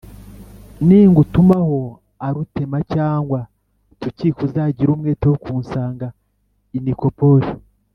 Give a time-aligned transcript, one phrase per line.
[0.87, 1.79] Ningutumaho
[2.25, 3.39] Arutema cyangwa
[3.99, 6.07] Tukiko uzagire umwete wo kunsanga
[6.77, 7.49] i Nikopoli